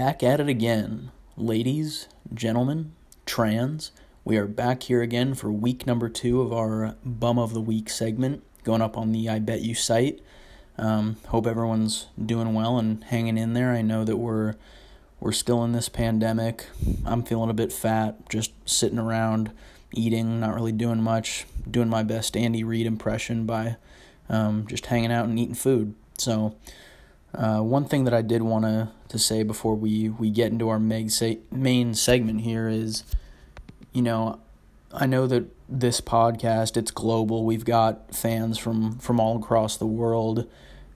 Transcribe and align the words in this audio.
back 0.00 0.22
at 0.22 0.40
it 0.40 0.48
again. 0.48 1.10
Ladies, 1.36 2.08
gentlemen, 2.32 2.92
trans, 3.26 3.92
we 4.24 4.38
are 4.38 4.46
back 4.46 4.84
here 4.84 5.02
again 5.02 5.34
for 5.34 5.52
week 5.52 5.86
number 5.86 6.08
two 6.08 6.40
of 6.40 6.54
our 6.54 6.96
Bum 7.04 7.38
of 7.38 7.52
the 7.52 7.60
Week 7.60 7.90
segment 7.90 8.42
going 8.64 8.80
up 8.80 8.96
on 8.96 9.12
the 9.12 9.28
I 9.28 9.40
Bet 9.40 9.60
You 9.60 9.74
site. 9.74 10.20
Um, 10.78 11.16
hope 11.26 11.46
everyone's 11.46 12.06
doing 12.18 12.54
well 12.54 12.78
and 12.78 13.04
hanging 13.04 13.36
in 13.36 13.52
there. 13.52 13.72
I 13.72 13.82
know 13.82 14.02
that 14.04 14.16
we're 14.16 14.54
we're 15.20 15.32
still 15.32 15.62
in 15.64 15.72
this 15.72 15.90
pandemic. 15.90 16.64
I'm 17.04 17.22
feeling 17.22 17.50
a 17.50 17.52
bit 17.52 17.70
fat, 17.70 18.26
just 18.30 18.52
sitting 18.64 18.98
around 18.98 19.50
eating, 19.92 20.40
not 20.40 20.54
really 20.54 20.72
doing 20.72 21.02
much, 21.02 21.44
doing 21.70 21.90
my 21.90 22.04
best 22.04 22.38
Andy 22.38 22.64
Reid 22.64 22.86
impression 22.86 23.44
by 23.44 23.76
um, 24.30 24.66
just 24.66 24.86
hanging 24.86 25.12
out 25.12 25.26
and 25.26 25.38
eating 25.38 25.54
food. 25.54 25.94
So, 26.16 26.56
uh, 27.34 27.60
one 27.60 27.84
thing 27.84 28.04
that 28.04 28.14
I 28.14 28.22
did 28.22 28.42
want 28.42 28.64
to 28.64 28.90
to 29.08 29.18
say 29.18 29.42
before 29.42 29.74
we 29.74 30.08
we 30.08 30.30
get 30.30 30.52
into 30.52 30.68
our 30.68 30.78
main 30.78 31.08
segment 31.08 32.40
here 32.40 32.68
is, 32.68 33.04
you 33.92 34.02
know, 34.02 34.40
I 34.92 35.06
know 35.06 35.26
that 35.26 35.44
this 35.68 36.00
podcast 36.00 36.76
it's 36.76 36.90
global. 36.90 37.44
We've 37.44 37.64
got 37.64 38.14
fans 38.14 38.58
from 38.58 38.98
from 38.98 39.20
all 39.20 39.38
across 39.38 39.76
the 39.76 39.86
world. 39.86 40.48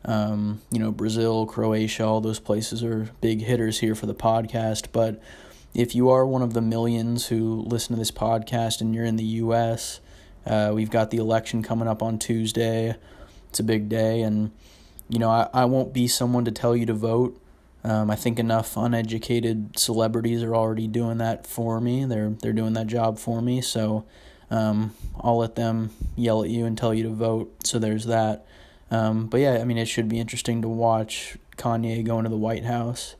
Um, 0.04 0.60
you 0.70 0.78
know, 0.78 0.90
Brazil, 0.90 1.46
Croatia, 1.46 2.04
all 2.04 2.20
those 2.20 2.40
places 2.40 2.84
are 2.84 3.10
big 3.20 3.40
hitters 3.40 3.80
here 3.80 3.94
for 3.94 4.06
the 4.06 4.14
podcast. 4.14 4.88
But 4.92 5.22
if 5.72 5.94
you 5.94 6.10
are 6.10 6.26
one 6.26 6.42
of 6.42 6.52
the 6.52 6.60
millions 6.60 7.28
who 7.28 7.62
listen 7.62 7.94
to 7.94 7.98
this 7.98 8.10
podcast 8.10 8.80
and 8.80 8.94
you're 8.94 9.06
in 9.06 9.16
the 9.16 9.24
U.S., 9.24 10.00
uh, 10.46 10.72
we've 10.74 10.90
got 10.90 11.10
the 11.10 11.16
election 11.16 11.62
coming 11.62 11.88
up 11.88 12.02
on 12.02 12.18
Tuesday. 12.18 12.96
It's 13.48 13.60
a 13.60 13.64
big 13.64 13.88
day, 13.88 14.20
and 14.20 14.50
you 15.08 15.18
know, 15.18 15.30
I, 15.30 15.48
I 15.52 15.64
won't 15.64 15.92
be 15.92 16.08
someone 16.08 16.44
to 16.44 16.50
tell 16.50 16.76
you 16.76 16.86
to 16.86 16.94
vote. 16.94 17.40
Um, 17.82 18.10
I 18.10 18.16
think 18.16 18.38
enough 18.38 18.76
uneducated 18.76 19.78
celebrities 19.78 20.42
are 20.42 20.54
already 20.54 20.86
doing 20.86 21.18
that 21.18 21.46
for 21.46 21.80
me. 21.80 22.06
They're 22.06 22.30
they're 22.30 22.54
doing 22.54 22.72
that 22.74 22.86
job 22.86 23.18
for 23.18 23.42
me. 23.42 23.60
So 23.60 24.06
um, 24.50 24.94
I'll 25.20 25.38
let 25.38 25.56
them 25.56 25.90
yell 26.16 26.42
at 26.42 26.50
you 26.50 26.64
and 26.64 26.78
tell 26.78 26.94
you 26.94 27.02
to 27.04 27.10
vote. 27.10 27.66
So 27.66 27.78
there's 27.78 28.06
that. 28.06 28.46
Um, 28.90 29.26
but 29.26 29.40
yeah, 29.40 29.58
I 29.60 29.64
mean, 29.64 29.76
it 29.76 29.86
should 29.86 30.08
be 30.08 30.18
interesting 30.18 30.62
to 30.62 30.68
watch 30.68 31.36
Kanye 31.56 32.04
going 32.04 32.24
to 32.24 32.30
the 32.30 32.36
White 32.36 32.64
House. 32.64 33.16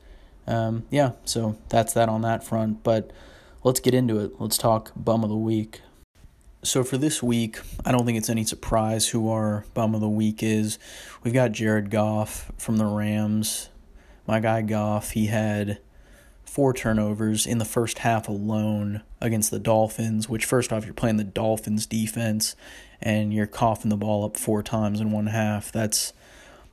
Um, 0.47 0.85
yeah, 0.89 1.11
so 1.25 1.57
that's 1.69 1.93
that 1.93 2.09
on 2.09 2.21
that 2.21 2.43
front. 2.43 2.83
But 2.83 3.11
let's 3.63 3.79
get 3.79 3.93
into 3.93 4.19
it. 4.19 4.39
Let's 4.39 4.57
talk 4.57 4.91
bum 4.95 5.23
of 5.23 5.29
the 5.29 5.35
week. 5.35 5.81
So 6.65 6.83
for 6.83 6.97
this 6.97 7.21
week, 7.21 7.59
I 7.85 7.91
don't 7.91 8.07
think 8.07 8.17
it's 8.17 8.29
any 8.29 8.43
surprise 8.43 9.09
who 9.09 9.29
our 9.29 9.65
bum 9.75 9.93
of 9.93 10.01
the 10.01 10.09
week 10.09 10.41
is. 10.41 10.79
We've 11.23 11.33
got 11.33 11.51
Jared 11.51 11.91
Goff 11.91 12.51
from 12.57 12.77
the 12.77 12.85
Rams. 12.85 13.69
My 14.25 14.39
guy 14.39 14.63
Goff, 14.63 15.11
he 15.11 15.27
had 15.27 15.77
four 16.43 16.73
turnovers 16.73 17.45
in 17.45 17.59
the 17.59 17.65
first 17.65 17.99
half 17.99 18.27
alone 18.27 19.03
against 19.21 19.51
the 19.51 19.59
Dolphins, 19.59 20.27
which 20.27 20.45
first 20.45 20.73
off 20.73 20.85
you're 20.85 20.95
playing 20.95 21.17
the 21.17 21.23
Dolphins 21.23 21.85
defense 21.85 22.55
and 22.99 23.31
you're 23.31 23.45
coughing 23.45 23.89
the 23.89 23.95
ball 23.95 24.25
up 24.25 24.35
four 24.35 24.63
times 24.63 24.99
in 24.99 25.11
one 25.11 25.27
half. 25.27 25.71
That's 25.71 26.13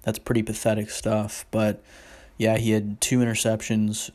that's 0.04 0.18
pretty 0.18 0.42
pathetic 0.42 0.88
stuff, 0.88 1.44
but 1.50 1.82
yeah, 2.38 2.56
he 2.56 2.70
had 2.70 2.98
two 3.00 3.18
interceptions, 3.18 4.10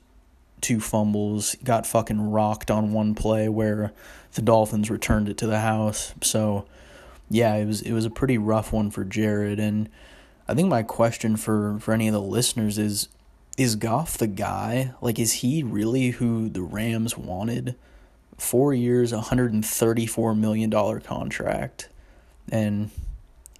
two 0.61 0.80
fumbles, 0.80 1.55
got 1.63 1.86
fucking 1.86 2.31
rocked 2.31 2.72
on 2.72 2.91
one 2.91 3.16
play 3.16 3.50
where 3.50 3.94
the 4.33 4.41
Dolphins 4.41 4.89
returned 4.89 5.30
it 5.30 5.38
to 5.38 5.47
the 5.47 5.59
house. 5.59 6.13
So, 6.22 6.66
yeah, 7.30 7.55
it 7.55 7.66
was 7.66 7.81
it 7.81 7.94
was 7.94 8.05
a 8.05 8.09
pretty 8.09 8.38
rough 8.38 8.72
one 8.72 8.91
for 8.91 9.03
Jared 9.03 9.59
and 9.59 9.89
I 10.47 10.53
think 10.53 10.69
my 10.69 10.83
question 10.83 11.35
for 11.35 11.78
for 11.80 11.94
any 11.94 12.08
of 12.08 12.13
the 12.13 12.22
listeners 12.22 12.78
is 12.78 13.09
is 13.58 13.75
Goff 13.75 14.17
the 14.17 14.28
guy? 14.28 14.94
Like 15.02 15.19
is 15.19 15.33
he 15.33 15.63
really 15.63 16.11
who 16.11 16.50
the 16.50 16.62
Rams 16.62 17.17
wanted? 17.17 17.75
4 18.38 18.73
years, 18.73 19.12
134 19.12 20.35
million 20.35 20.69
dollar 20.69 21.00
contract. 21.00 21.90
And 22.50 22.91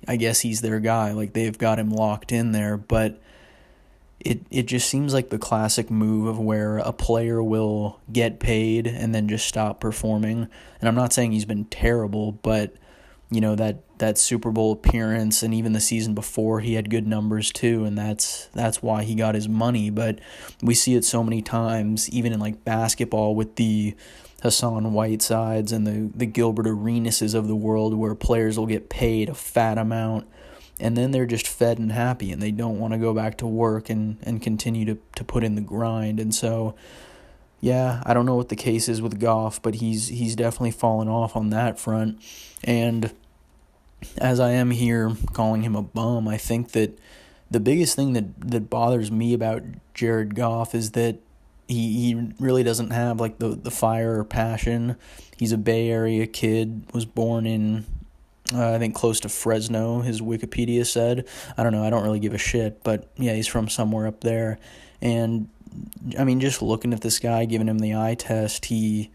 I 0.08 0.16
guess 0.16 0.42
he's 0.42 0.62
their 0.62 0.80
guy. 0.80 1.12
Like 1.12 1.34
they've 1.34 1.58
got 1.58 1.80
him 1.80 1.90
locked 1.90 2.32
in 2.32 2.52
there, 2.52 2.78
but 2.78 3.20
it 4.20 4.42
it 4.50 4.64
just 4.64 4.90
seems 4.90 5.14
like 5.14 5.30
the 5.30 5.38
classic 5.38 5.92
move 5.92 6.28
of 6.28 6.40
where 6.40 6.80
a 6.80 6.92
player 6.92 7.42
will 7.44 8.00
get 8.12 8.40
paid 8.40 8.88
and 8.88 9.14
then 9.14 9.28
just 9.28 9.48
stop 9.48 9.80
performing. 9.80 10.48
And 10.80 10.88
I'm 10.88 10.96
not 10.96 11.14
saying 11.14 11.32
he's 11.32 11.46
been 11.46 11.66
terrible, 11.66 12.32
but 12.32 12.76
you 13.30 13.42
know 13.42 13.56
that 13.56 13.84
that 14.00 14.18
Super 14.18 14.52
Bowl 14.52 14.72
appearance 14.72 15.44
and 15.44 15.54
even 15.54 15.74
the 15.74 15.82
season 15.82 16.14
before 16.16 16.62
he 16.62 16.74
had 16.74 16.90
good 16.90 17.06
numbers 17.08 17.52
too 17.52 17.84
and 17.84 17.98
that's 17.98 18.46
that's 18.54 18.82
why 18.82 19.04
he 19.04 19.16
got 19.16 19.36
his 19.36 19.48
money, 19.48 19.90
but 19.90 20.20
we 20.62 20.74
see 20.74 20.96
it 20.96 21.06
so 21.06 21.24
many 21.24 21.42
times 21.42 22.10
even 22.10 22.34
in 22.34 22.40
like 22.40 22.64
basketball 22.66 23.36
with 23.36 23.56
the 23.56 23.96
Hassan 24.42 24.94
Whitesides 24.94 25.72
and 25.72 25.86
the 25.86 26.10
the 26.16 26.26
Gilbert 26.26 26.66
Arenases 26.66 27.36
of 27.36 27.48
the 27.48 27.56
world 27.56 27.94
where 27.94 28.16
players 28.16 28.58
will 28.58 28.68
get 28.68 28.90
paid 28.90 29.30
a 29.30 29.36
fat 29.36 29.78
amount 29.78 30.28
and 30.80 30.96
then 30.96 31.12
they're 31.12 31.26
just 31.26 31.48
fed 31.48 31.80
and 31.80 31.92
happy 31.92 32.32
and 32.32 32.42
they 32.42 32.52
don't 32.52 32.80
want 32.80 32.94
to 32.94 33.00
go 33.00 33.14
back 33.14 33.38
to 33.38 33.48
work 33.48 33.90
and, 33.90 34.18
and 34.24 34.42
continue 34.42 34.86
to, 34.86 34.98
to 35.16 35.24
put 35.24 35.44
in 35.44 35.56
the 35.56 35.62
grind. 35.62 36.20
And 36.20 36.34
so, 36.34 36.76
yeah, 37.60 38.04
I 38.06 38.14
don't 38.14 38.26
know 38.26 38.36
what 38.36 38.50
the 38.50 38.56
case 38.56 38.88
is 38.88 39.02
with 39.02 39.20
Goff, 39.20 39.62
but 39.62 39.76
he's 39.76 40.08
he's 40.10 40.36
definitely 40.36 40.72
fallen 40.72 41.08
off 41.08 41.36
on 41.36 41.50
that 41.50 41.80
front. 41.80 42.22
And 42.64 43.12
as 44.18 44.40
I 44.40 44.52
am 44.52 44.72
here 44.72 45.16
calling 45.34 45.64
him 45.64 45.76
a 45.76 45.82
bum, 45.82 46.28
I 46.28 46.38
think 46.38 46.72
that 46.72 47.00
the 47.50 47.60
biggest 47.60 47.96
thing 47.96 48.14
that, 48.14 48.40
that 48.52 48.70
bothers 48.70 49.12
me 49.12 49.34
about 49.34 49.64
Jared 49.94 50.36
Goff 50.36 50.76
is 50.76 50.92
that 50.92 51.18
he, 51.68 52.14
he 52.14 52.32
really 52.40 52.64
doesn't 52.64 52.92
have 52.92 53.20
like 53.20 53.40
the, 53.40 53.50
the 53.50 53.72
fire 53.72 54.20
or 54.20 54.24
passion. 54.24 54.96
He's 55.38 55.52
a 55.52 55.58
Bay 55.58 55.90
Area 55.90 56.28
kid, 56.28 56.84
was 56.94 57.06
born 57.06 57.46
in 57.46 57.86
uh, 58.54 58.74
I 58.74 58.80
think 58.80 58.96
close 58.96 59.20
to 59.22 59.30
Fresno, 59.30 60.02
his 60.02 60.22
Wikipedia 60.22 60.86
said. 60.86 61.28
I 61.58 61.64
don't 61.64 61.74
know, 61.74 61.84
I 61.84 61.90
don't 61.90 62.04
really 62.04 62.20
give 62.20 62.34
a 62.34 62.38
shit, 62.38 62.84
but 62.84 63.10
yeah, 63.18 63.34
he's 63.34 63.48
from 63.48 63.70
somewhere 63.70 64.08
up 64.08 64.22
there. 64.22 64.58
And 65.02 65.50
I 66.18 66.24
mean, 66.24 66.40
just 66.40 66.62
looking 66.62 66.94
at 66.94 67.02
this 67.02 67.20
guy, 67.20 67.46
giving 67.46 67.68
him 67.68 67.80
the 67.80 67.96
eye 67.96 68.16
test, 68.16 68.66
he 68.66 69.12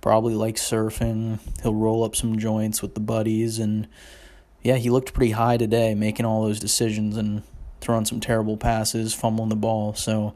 probably 0.00 0.34
likes 0.34 0.62
surfing. 0.62 1.40
He'll 1.62 1.74
roll 1.74 2.04
up 2.04 2.14
some 2.14 2.38
joints 2.38 2.82
with 2.82 2.94
the 2.94 3.00
buddies. 3.00 3.58
And 3.58 3.88
yeah, 4.62 4.76
he 4.76 4.90
looked 4.90 5.12
pretty 5.12 5.32
high 5.32 5.56
today, 5.56 5.94
making 5.94 6.26
all 6.26 6.44
those 6.44 6.60
decisions 6.60 7.16
and 7.16 7.42
throwing 7.80 8.04
some 8.04 8.20
terrible 8.20 8.56
passes, 8.56 9.14
fumbling 9.14 9.48
the 9.48 9.56
ball. 9.56 9.94
So 9.94 10.34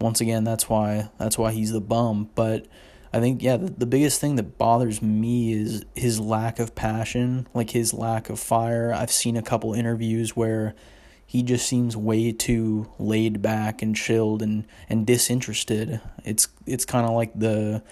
once 0.00 0.20
again, 0.20 0.44
that's 0.44 0.68
why 0.68 1.10
that's 1.18 1.38
why 1.38 1.52
he's 1.52 1.72
the 1.72 1.80
bum. 1.80 2.30
But 2.34 2.66
I 3.14 3.20
think 3.20 3.44
yeah, 3.44 3.56
the, 3.56 3.70
the 3.70 3.86
biggest 3.86 4.20
thing 4.20 4.34
that 4.36 4.58
bothers 4.58 5.00
me 5.00 5.52
is 5.52 5.84
his 5.94 6.18
lack 6.18 6.58
of 6.58 6.74
passion, 6.74 7.46
like 7.54 7.70
his 7.70 7.94
lack 7.94 8.28
of 8.28 8.40
fire. 8.40 8.92
I've 8.92 9.12
seen 9.12 9.36
a 9.36 9.42
couple 9.42 9.72
interviews 9.72 10.34
where 10.34 10.74
he 11.24 11.44
just 11.44 11.68
seems 11.68 11.96
way 11.96 12.32
too 12.32 12.90
laid 12.98 13.40
back 13.40 13.82
and 13.82 13.94
chilled 13.94 14.42
and, 14.42 14.66
and 14.88 15.06
disinterested. 15.06 16.00
It's 16.24 16.48
it's 16.66 16.84
kind 16.84 17.06
of 17.06 17.12
like 17.12 17.38
the 17.38 17.84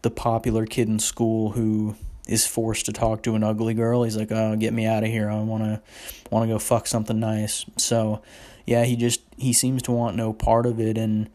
the 0.00 0.10
popular 0.10 0.64
kid 0.64 0.88
in 0.88 1.00
school 1.00 1.50
who 1.50 1.94
is 2.26 2.46
forced 2.46 2.86
to 2.86 2.94
talk 2.94 3.22
to 3.24 3.34
an 3.34 3.44
ugly 3.44 3.74
girl. 3.74 4.04
He's 4.04 4.16
like, 4.16 4.32
"Oh, 4.32 4.56
get 4.56 4.72
me 4.72 4.86
out 4.86 5.04
of 5.04 5.10
here. 5.10 5.28
I 5.28 5.38
want 5.40 5.64
to 5.64 5.82
want 6.30 6.48
to 6.48 6.54
go 6.54 6.58
fuck 6.58 6.86
something 6.86 7.20
nice." 7.20 7.66
So, 7.76 8.22
yeah, 8.64 8.84
he 8.84 8.96
just 8.96 9.20
he 9.36 9.52
seems 9.52 9.82
to 9.82 9.92
want 9.92 10.16
no 10.16 10.32
part 10.32 10.64
of 10.64 10.80
it 10.80 10.96
and 10.96 11.28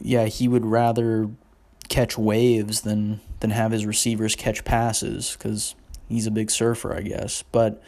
yeah, 0.00 0.26
he 0.26 0.48
would 0.48 0.64
rather 0.64 1.28
catch 1.88 2.16
waves 2.18 2.82
than 2.82 3.20
than 3.40 3.50
have 3.50 3.72
his 3.72 3.86
receivers 3.86 4.34
catch 4.34 4.64
passes 4.64 5.36
because 5.36 5.74
he's 6.08 6.26
a 6.26 6.30
big 6.30 6.50
surfer, 6.50 6.94
I 6.94 7.02
guess. 7.02 7.42
But 7.52 7.82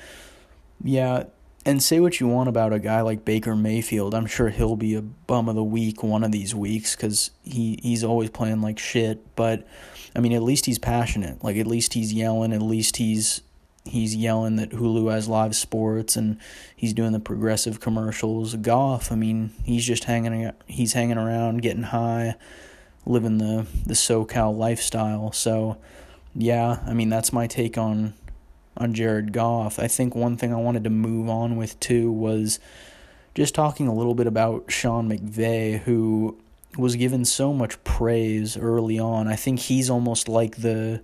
yeah, 0.82 1.24
and 1.64 1.82
say 1.82 2.00
what 2.00 2.20
you 2.20 2.28
want 2.28 2.48
about 2.48 2.72
a 2.72 2.78
guy 2.78 3.00
like 3.00 3.24
Baker 3.24 3.54
Mayfield. 3.54 4.14
I'm 4.14 4.26
sure 4.26 4.48
he'll 4.48 4.76
be 4.76 4.94
a 4.94 5.02
bum 5.02 5.48
of 5.48 5.54
the 5.54 5.64
week 5.64 6.02
one 6.02 6.24
of 6.24 6.32
these 6.32 6.54
weeks 6.54 6.96
because 6.96 7.30
he, 7.42 7.78
he's 7.82 8.04
always 8.04 8.30
playing 8.30 8.62
like 8.62 8.78
shit. 8.78 9.36
But 9.36 9.66
I 10.14 10.20
mean, 10.20 10.32
at 10.32 10.42
least 10.42 10.66
he's 10.66 10.78
passionate. 10.78 11.42
Like 11.42 11.56
at 11.56 11.66
least 11.66 11.94
he's 11.94 12.12
yelling. 12.12 12.52
At 12.52 12.62
least 12.62 12.96
he's 12.96 13.42
he's 13.84 14.14
yelling 14.14 14.56
that 14.56 14.70
Hulu 14.70 15.10
has 15.10 15.28
live 15.28 15.56
sports 15.56 16.16
and 16.16 16.38
he's 16.76 16.92
doing 16.92 17.12
the 17.12 17.20
progressive 17.20 17.80
commercials. 17.80 18.54
Goff, 18.56 19.10
I 19.10 19.16
mean, 19.16 19.50
he's 19.64 19.84
just 19.84 20.04
hanging 20.04 20.52
he's 20.66 20.92
hanging 20.92 21.18
around, 21.18 21.62
getting 21.62 21.84
high 21.84 22.36
living 23.08 23.38
the 23.38 23.66
the 23.86 23.94
SoCal 23.94 24.56
lifestyle. 24.56 25.32
So, 25.32 25.78
yeah, 26.34 26.80
I 26.86 26.94
mean 26.94 27.08
that's 27.08 27.32
my 27.32 27.46
take 27.46 27.76
on 27.78 28.14
on 28.76 28.94
Jared 28.94 29.32
Goff. 29.32 29.78
I 29.78 29.88
think 29.88 30.14
one 30.14 30.36
thing 30.36 30.52
I 30.52 30.58
wanted 30.58 30.84
to 30.84 30.90
move 30.90 31.28
on 31.28 31.56
with 31.56 31.78
too 31.80 32.12
was 32.12 32.60
just 33.34 33.54
talking 33.54 33.88
a 33.88 33.94
little 33.94 34.14
bit 34.14 34.26
about 34.26 34.70
Sean 34.70 35.08
McVay, 35.08 35.80
who 35.80 36.38
was 36.76 36.96
given 36.96 37.24
so 37.24 37.52
much 37.52 37.82
praise 37.84 38.56
early 38.56 38.98
on. 38.98 39.26
I 39.26 39.36
think 39.36 39.60
he's 39.60 39.90
almost 39.90 40.28
like 40.28 40.56
the 40.56 41.02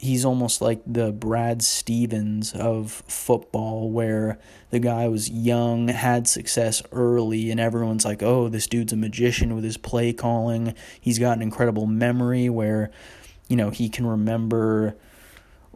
he's 0.00 0.24
almost 0.24 0.62
like 0.62 0.80
the 0.86 1.12
Brad 1.12 1.60
Stevens 1.60 2.54
of 2.54 3.02
football, 3.06 3.90
where 3.90 4.38
the 4.70 4.78
guy 4.78 5.06
was 5.08 5.28
young, 5.28 5.88
had 5.88 6.26
success 6.26 6.82
early, 6.90 7.50
and 7.50 7.60
everyone's 7.60 8.06
like, 8.06 8.22
oh, 8.22 8.48
this 8.48 8.66
dude's 8.66 8.94
a 8.94 8.96
magician 8.96 9.54
with 9.54 9.62
his 9.62 9.76
play 9.76 10.14
calling. 10.14 10.74
He's 10.98 11.18
got 11.18 11.36
an 11.36 11.42
incredible 11.42 11.84
memory 11.84 12.48
where, 12.48 12.90
you 13.46 13.56
know, 13.56 13.68
he 13.68 13.90
can 13.90 14.06
remember 14.06 14.96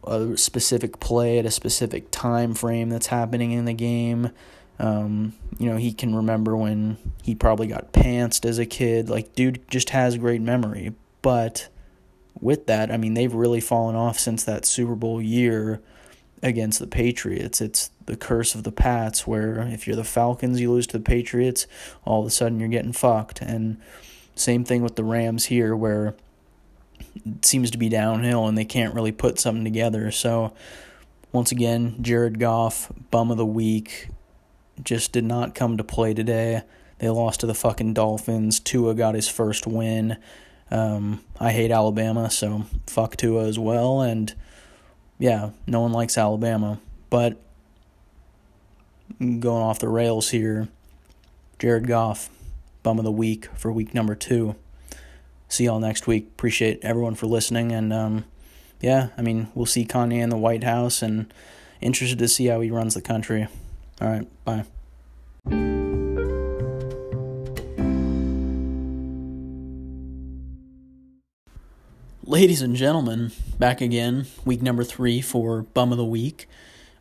a 0.04 0.38
specific 0.38 1.00
play 1.00 1.38
at 1.38 1.44
a 1.44 1.50
specific 1.50 2.10
time 2.10 2.54
frame 2.54 2.88
that's 2.88 3.08
happening 3.08 3.52
in 3.52 3.66
the 3.66 3.74
game. 3.74 4.30
Um, 4.78 5.34
you 5.58 5.68
know, 5.68 5.76
he 5.76 5.92
can 5.92 6.14
remember 6.14 6.56
when 6.56 6.96
he 7.22 7.34
probably 7.34 7.66
got 7.66 7.92
pantsed 7.92 8.46
as 8.46 8.58
a 8.58 8.64
kid. 8.64 9.10
Like, 9.10 9.34
dude 9.34 9.68
just 9.68 9.90
has 9.90 10.16
great 10.16 10.40
memory. 10.40 10.94
But 11.20 11.68
with 12.40 12.66
that, 12.66 12.90
I 12.90 12.96
mean, 12.96 13.14
they've 13.14 13.32
really 13.32 13.60
fallen 13.60 13.96
off 13.96 14.18
since 14.18 14.44
that 14.44 14.64
Super 14.64 14.94
Bowl 14.94 15.20
year 15.20 15.80
against 16.42 16.78
the 16.78 16.86
Patriots. 16.86 17.60
It's 17.60 17.90
the 18.06 18.16
curse 18.16 18.54
of 18.54 18.64
the 18.64 18.72
Pats, 18.72 19.26
where 19.26 19.60
if 19.60 19.86
you're 19.86 19.96
the 19.96 20.04
Falcons, 20.04 20.60
you 20.60 20.70
lose 20.70 20.86
to 20.88 20.98
the 20.98 21.04
Patriots, 21.04 21.66
all 22.04 22.20
of 22.20 22.26
a 22.26 22.30
sudden 22.30 22.60
you're 22.60 22.68
getting 22.68 22.92
fucked. 22.92 23.40
And 23.40 23.80
same 24.34 24.64
thing 24.64 24.82
with 24.82 24.96
the 24.96 25.04
Rams 25.04 25.46
here, 25.46 25.74
where 25.74 26.14
it 27.24 27.44
seems 27.44 27.70
to 27.70 27.78
be 27.78 27.88
downhill 27.88 28.46
and 28.46 28.58
they 28.58 28.64
can't 28.64 28.94
really 28.94 29.12
put 29.12 29.38
something 29.38 29.64
together. 29.64 30.10
So, 30.10 30.52
once 31.32 31.50
again, 31.50 31.96
Jared 32.00 32.38
Goff, 32.38 32.92
bum 33.10 33.30
of 33.30 33.36
the 33.36 33.46
week, 33.46 34.08
just 34.82 35.12
did 35.12 35.24
not 35.24 35.54
come 35.54 35.76
to 35.76 35.84
play 35.84 36.14
today. 36.14 36.62
They 36.98 37.08
lost 37.08 37.40
to 37.40 37.46
the 37.46 37.54
fucking 37.54 37.94
Dolphins. 37.94 38.60
Tua 38.60 38.94
got 38.94 39.14
his 39.14 39.28
first 39.28 39.66
win. 39.66 40.16
Um, 40.74 41.20
I 41.38 41.52
hate 41.52 41.70
Alabama, 41.70 42.28
so 42.30 42.64
fuck 42.88 43.16
Tua 43.16 43.46
as 43.46 43.60
well. 43.60 44.00
And 44.00 44.34
yeah, 45.20 45.50
no 45.68 45.80
one 45.80 45.92
likes 45.92 46.18
Alabama. 46.18 46.80
But 47.10 47.40
going 49.20 49.62
off 49.62 49.78
the 49.78 49.88
rails 49.88 50.30
here, 50.30 50.66
Jared 51.60 51.86
Goff, 51.86 52.28
bum 52.82 52.98
of 52.98 53.04
the 53.04 53.12
week 53.12 53.46
for 53.54 53.70
week 53.70 53.94
number 53.94 54.16
two. 54.16 54.56
See 55.48 55.66
y'all 55.66 55.78
next 55.78 56.08
week. 56.08 56.26
Appreciate 56.32 56.80
everyone 56.82 57.14
for 57.14 57.26
listening. 57.28 57.70
And 57.70 57.92
um, 57.92 58.24
yeah, 58.80 59.10
I 59.16 59.22
mean, 59.22 59.52
we'll 59.54 59.66
see 59.66 59.86
Kanye 59.86 60.20
in 60.20 60.30
the 60.30 60.36
White 60.36 60.64
House 60.64 61.02
and 61.02 61.32
interested 61.80 62.18
to 62.18 62.26
see 62.26 62.46
how 62.46 62.60
he 62.60 62.72
runs 62.72 62.94
the 62.94 63.00
country. 63.00 63.46
All 64.00 64.08
right, 64.08 64.26
bye. 64.44 65.83
Ladies 72.34 72.62
and 72.62 72.74
gentlemen, 72.74 73.30
back 73.60 73.80
again, 73.80 74.26
week 74.44 74.60
number 74.60 74.82
three 74.82 75.20
for 75.20 75.62
Bum 75.62 75.92
of 75.92 75.98
the 75.98 76.04
Week. 76.04 76.48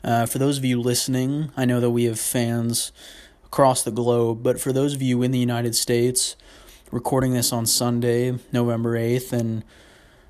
Uh, 0.04 0.28
for 0.28 0.38
those 0.38 0.60
of 0.60 0.64
you 0.64 0.80
listening, 0.80 1.52
I 1.58 1.66
know 1.66 1.80
that 1.80 1.90
we 1.90 2.04
have 2.04 2.20
fans 2.20 2.92
across 3.44 3.82
the 3.82 3.90
globe, 3.90 4.44
but 4.44 4.62
for 4.62 4.72
those 4.72 4.94
of 4.94 5.02
you 5.02 5.24
in 5.24 5.32
the 5.32 5.40
United 5.40 5.74
States, 5.74 6.36
recording 6.92 7.34
this 7.34 7.52
on 7.52 7.66
Sunday, 7.66 8.38
November 8.52 8.96
8th, 8.96 9.34
and 9.34 9.64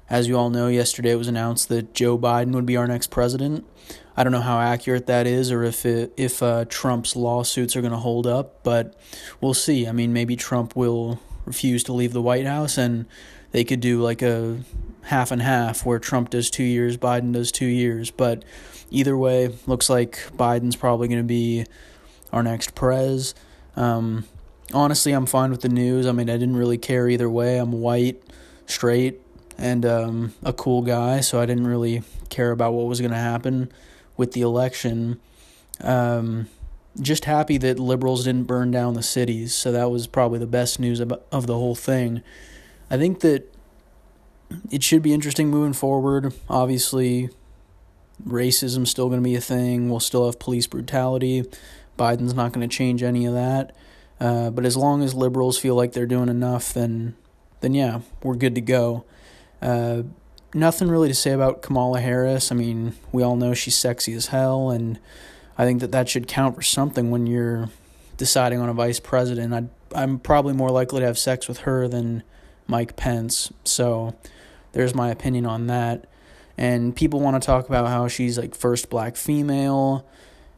as 0.09 0.29
you 0.29 0.37
all 0.37 0.49
know, 0.49 0.69
yesterday 0.69 1.11
it 1.11 1.17
was 1.17 1.27
announced 1.27 1.67
that 1.67 1.93
Joe 1.93 2.17
Biden 2.17 2.53
would 2.53 2.65
be 2.65 2.77
our 2.77 2.87
next 2.87 3.07
president. 3.07 3.65
I 4.15 4.23
don't 4.23 4.31
know 4.31 4.39
how 4.39 4.61
accurate 4.61 5.07
that 5.07 5.27
is 5.27 5.51
or 5.51 5.65
if 5.65 5.85
it, 5.85 6.13
if 6.15 6.41
uh, 6.41 6.63
Trump's 6.69 7.17
lawsuits 7.17 7.75
are 7.75 7.81
going 7.81 7.91
to 7.91 7.97
hold 7.97 8.25
up, 8.25 8.63
but 8.63 8.97
we'll 9.41 9.53
see. 9.53 9.85
I 9.85 9.91
mean, 9.91 10.13
maybe 10.13 10.37
Trump 10.37 10.77
will 10.77 11.19
refuse 11.45 11.83
to 11.83 11.91
leave 11.91 12.13
the 12.13 12.21
White 12.21 12.45
House 12.45 12.77
and 12.77 13.05
they 13.53 13.63
could 13.63 13.79
do 13.79 14.01
like 14.01 14.21
a 14.21 14.59
half 15.03 15.31
and 15.31 15.41
half 15.41 15.85
where 15.85 15.99
Trump 15.99 16.31
does 16.31 16.49
two 16.49 16.63
years, 16.63 16.97
Biden 16.97 17.31
does 17.33 17.51
two 17.51 17.67
years. 17.67 18.11
But 18.11 18.43
either 18.89 19.15
way, 19.15 19.55
looks 19.65 19.89
like 19.89 20.17
Biden's 20.35 20.75
probably 20.75 21.07
going 21.07 21.21
to 21.21 21.23
be 21.23 21.65
our 22.33 22.43
next 22.43 22.75
prez. 22.75 23.33
Um, 23.75 24.25
honestly, 24.73 25.13
I'm 25.13 25.27
fine 25.27 25.51
with 25.51 25.61
the 25.61 25.69
news. 25.69 26.07
I 26.07 26.11
mean, 26.11 26.29
I 26.29 26.33
didn't 26.33 26.57
really 26.57 26.77
care 26.77 27.07
either 27.07 27.29
way. 27.29 27.57
I'm 27.57 27.71
white, 27.71 28.23
straight, 28.65 29.21
and 29.57 29.85
um, 29.85 30.33
a 30.43 30.51
cool 30.51 30.81
guy, 30.81 31.21
so 31.21 31.39
I 31.39 31.45
didn't 31.45 31.67
really 31.67 32.01
care 32.29 32.51
about 32.51 32.73
what 32.73 32.87
was 32.87 32.99
going 32.99 33.11
to 33.11 33.17
happen 33.17 33.71
with 34.17 34.31
the 34.31 34.41
election. 34.41 35.19
Um, 35.79 36.49
just 36.99 37.25
happy 37.25 37.57
that 37.59 37.79
liberals 37.79 38.23
didn't 38.25 38.45
burn 38.45 38.71
down 38.71 38.95
the 38.95 39.03
cities, 39.03 39.53
so 39.53 39.71
that 39.71 39.91
was 39.91 40.07
probably 40.07 40.39
the 40.39 40.47
best 40.47 40.79
news 40.79 40.99
of, 40.99 41.13
of 41.31 41.45
the 41.45 41.55
whole 41.55 41.75
thing. 41.75 42.23
I 42.93 42.97
think 42.97 43.21
that 43.21 43.51
it 44.69 44.83
should 44.83 45.01
be 45.01 45.15
interesting 45.15 45.49
moving 45.49 45.73
forward. 45.73 46.31
Obviously, 46.47 47.31
racism's 48.23 48.91
still 48.91 49.07
going 49.07 49.19
to 49.19 49.23
be 49.23 49.33
a 49.33 49.41
thing. 49.41 49.89
We'll 49.89 49.99
still 49.99 50.27
have 50.27 50.37
police 50.37 50.67
brutality. 50.67 51.43
Biden's 51.97 52.35
not 52.35 52.53
going 52.53 52.69
to 52.69 52.71
change 52.71 53.01
any 53.01 53.25
of 53.25 53.33
that. 53.33 53.75
Uh, 54.19 54.51
but 54.51 54.63
as 54.63 54.77
long 54.77 55.01
as 55.01 55.15
liberals 55.15 55.57
feel 55.57 55.73
like 55.73 55.93
they're 55.93 56.05
doing 56.05 56.29
enough, 56.29 56.71
then 56.71 57.15
then 57.61 57.73
yeah, 57.73 58.01
we're 58.21 58.35
good 58.35 58.53
to 58.53 58.61
go. 58.61 59.05
Uh, 59.59 60.03
nothing 60.53 60.87
really 60.87 61.07
to 61.07 61.15
say 61.15 61.31
about 61.31 61.63
Kamala 61.63 61.99
Harris. 61.99 62.51
I 62.51 62.55
mean, 62.55 62.93
we 63.11 63.23
all 63.23 63.35
know 63.35 63.55
she's 63.55 63.75
sexy 63.75 64.13
as 64.13 64.27
hell, 64.27 64.69
and 64.69 64.99
I 65.57 65.65
think 65.65 65.81
that 65.81 65.91
that 65.93 66.09
should 66.09 66.27
count 66.27 66.55
for 66.55 66.61
something 66.61 67.09
when 67.09 67.25
you're 67.25 67.69
deciding 68.17 68.59
on 68.59 68.69
a 68.69 68.73
vice 68.73 68.99
president. 68.99 69.51
i 69.51 69.99
I'm 69.99 70.19
probably 70.19 70.53
more 70.53 70.69
likely 70.69 70.99
to 70.99 71.07
have 71.07 71.17
sex 71.17 71.47
with 71.47 71.61
her 71.61 71.87
than 71.87 72.21
Mike 72.67 72.95
Pence. 72.95 73.51
So 73.63 74.15
there's 74.71 74.93
my 74.93 75.09
opinion 75.09 75.45
on 75.45 75.67
that. 75.67 76.05
And 76.57 76.95
people 76.95 77.19
want 77.19 77.41
to 77.41 77.45
talk 77.45 77.67
about 77.67 77.87
how 77.87 78.07
she's 78.07 78.37
like 78.37 78.55
first 78.55 78.89
black 78.89 79.15
female. 79.15 80.05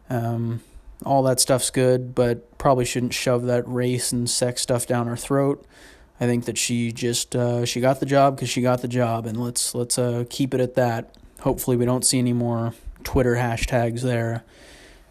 Um, 0.09 0.61
all 1.05 1.23
that 1.23 1.39
stuff's 1.39 1.69
good, 1.69 2.15
but 2.15 2.57
probably 2.57 2.85
shouldn't 2.85 3.13
shove 3.13 3.43
that 3.43 3.67
race 3.67 4.11
and 4.11 4.29
sex 4.29 4.61
stuff 4.61 4.87
down 4.87 5.07
her 5.07 5.15
throat. 5.15 5.65
I 6.19 6.25
think 6.25 6.45
that 6.45 6.57
she 6.57 6.91
just 6.91 7.35
uh, 7.35 7.65
she 7.65 7.81
got 7.81 7.99
the 7.99 8.05
job 8.05 8.35
because 8.35 8.49
she 8.49 8.61
got 8.61 8.81
the 8.81 8.87
job, 8.87 9.25
and 9.25 9.41
let's 9.41 9.75
let's 9.75 9.99
uh, 9.99 10.23
keep 10.29 10.53
it 10.53 10.61
at 10.61 10.75
that. 10.75 11.15
Hopefully, 11.41 11.75
we 11.75 11.85
don't 11.85 12.05
see 12.05 12.19
any 12.19 12.33
more 12.33 12.73
Twitter 13.03 13.35
hashtags 13.35 14.01
there. 14.01 14.43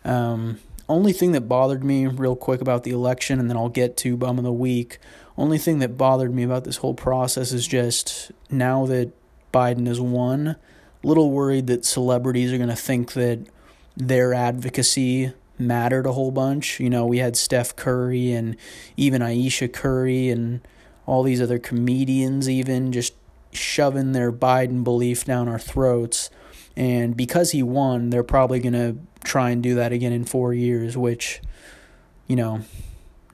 Um, 0.04 0.58
only 0.88 1.12
thing 1.12 1.32
that 1.32 1.42
bothered 1.42 1.84
me 1.84 2.06
real 2.06 2.36
quick 2.36 2.60
about 2.60 2.84
the 2.84 2.90
election, 2.90 3.38
and 3.38 3.50
then 3.50 3.56
I'll 3.56 3.68
get 3.68 3.96
to 3.98 4.16
bum 4.16 4.38
of 4.38 4.44
the 4.44 4.52
week, 4.52 4.98
only 5.36 5.58
thing 5.58 5.80
that 5.80 5.96
bothered 5.96 6.34
me 6.34 6.42
about 6.42 6.64
this 6.64 6.78
whole 6.78 6.94
process 6.94 7.52
is 7.52 7.66
just 7.66 8.30
now 8.50 8.86
that 8.86 9.12
Biden 9.52 9.86
has 9.86 10.00
won, 10.00 10.56
little 11.02 11.30
worried 11.30 11.66
that 11.66 11.84
celebrities 11.84 12.52
are 12.52 12.56
going 12.56 12.68
to 12.68 12.76
think 12.76 13.12
that 13.12 13.46
their 13.96 14.32
advocacy 14.34 15.32
mattered 15.58 16.06
a 16.06 16.12
whole 16.12 16.30
bunch. 16.30 16.80
You 16.80 16.90
know, 16.90 17.06
we 17.06 17.18
had 17.18 17.36
Steph 17.36 17.76
Curry 17.76 18.32
and 18.32 18.56
even 18.96 19.22
Ayesha 19.22 19.68
Curry 19.68 20.28
and 20.30 20.66
all 21.06 21.22
these 21.22 21.40
other 21.40 21.58
comedians, 21.58 22.48
even 22.48 22.92
just 22.92 23.14
shoving 23.52 24.12
their 24.12 24.32
Biden 24.32 24.82
belief 24.82 25.24
down 25.24 25.48
our 25.48 25.58
throats. 25.58 26.30
And 26.76 27.16
because 27.16 27.52
he 27.52 27.62
won, 27.62 28.10
they're 28.10 28.24
probably 28.24 28.58
going 28.58 28.72
to 28.72 28.96
try 29.22 29.50
and 29.50 29.62
do 29.62 29.74
that 29.76 29.92
again 29.92 30.12
in 30.12 30.24
four 30.24 30.52
years, 30.52 30.96
which, 30.96 31.40
you 32.26 32.36
know, 32.36 32.62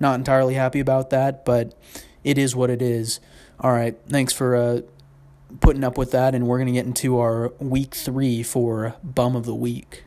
not 0.01 0.15
entirely 0.19 0.55
happy 0.55 0.81
about 0.81 1.11
that, 1.11 1.45
but 1.45 1.75
it 2.25 2.39
is 2.39 2.57
what 2.57 2.71
it 2.71 2.83
is. 2.83 3.21
All 3.61 3.73
right, 3.73 3.97
thanks 4.09 4.33
for 4.33 4.57
uh, 4.57 4.81
putting 5.61 5.85
up 5.85 5.99
with 5.99 6.11
that, 6.13 6.35
and 6.35 6.47
we're 6.47 6.59
going 6.59 6.67
to 6.69 6.73
get 6.73 6.87
into 6.87 7.19
our 7.19 7.49
week 7.59 7.95
three 7.95 8.43
for 8.43 8.97
Bum 9.05 9.37
of 9.37 9.45
the 9.45 9.55
Week. 9.55 10.05